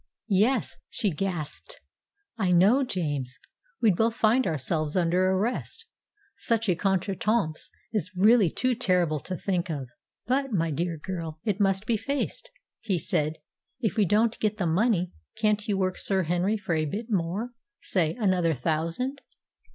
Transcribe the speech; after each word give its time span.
"Yes," 0.33 0.77
she 0.89 1.11
gasped, 1.11 1.79
"I 2.35 2.51
know, 2.51 2.83
James. 2.83 3.37
We'd 3.83 3.95
both 3.97 4.15
find 4.15 4.47
ourselves 4.47 4.97
under 4.97 5.29
arrest. 5.29 5.85
Such 6.35 6.67
a 6.67 6.75
contretemps 6.75 7.69
is 7.93 8.09
really 8.17 8.49
too 8.49 8.73
terrible 8.73 9.19
to 9.19 9.37
think 9.37 9.69
of." 9.69 9.89
"But, 10.25 10.51
my 10.51 10.71
dear 10.71 10.97
girl, 10.97 11.39
it 11.43 11.59
must 11.59 11.85
be 11.85 11.97
faced," 11.97 12.49
he 12.79 12.97
said, 12.97 13.37
"if 13.79 13.95
we 13.95 14.05
don't 14.05 14.39
get 14.39 14.57
the 14.57 14.65
money. 14.65 15.11
Can't 15.37 15.67
you 15.67 15.77
work 15.77 15.99
Sir 15.99 16.23
Henry 16.23 16.57
for 16.57 16.73
a 16.73 16.85
bit 16.85 17.11
more, 17.11 17.51
say 17.79 18.15
another 18.15 18.55
thousand. 18.55 19.21